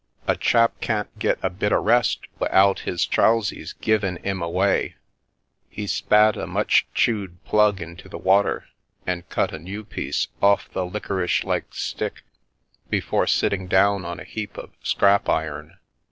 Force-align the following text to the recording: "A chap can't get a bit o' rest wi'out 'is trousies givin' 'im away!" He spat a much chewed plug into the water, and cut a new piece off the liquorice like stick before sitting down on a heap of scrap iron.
"A 0.27 0.35
chap 0.35 0.81
can't 0.81 1.15
get 1.19 1.37
a 1.43 1.49
bit 1.51 1.71
o' 1.71 1.79
rest 1.79 2.21
wi'out 2.39 2.87
'is 2.87 3.05
trousies 3.05 3.73
givin' 3.73 4.17
'im 4.23 4.41
away!" 4.41 4.95
He 5.77 5.85
spat 5.85 6.35
a 6.35 6.47
much 6.47 6.87
chewed 6.95 7.37
plug 7.45 7.83
into 7.83 8.09
the 8.09 8.17
water, 8.17 8.65
and 9.05 9.29
cut 9.29 9.53
a 9.53 9.59
new 9.59 9.83
piece 9.83 10.27
off 10.41 10.71
the 10.71 10.87
liquorice 10.87 11.43
like 11.43 11.75
stick 11.75 12.23
before 12.89 13.27
sitting 13.27 13.67
down 13.67 14.03
on 14.03 14.19
a 14.19 14.23
heap 14.23 14.57
of 14.57 14.71
scrap 14.81 15.29
iron. 15.29 15.77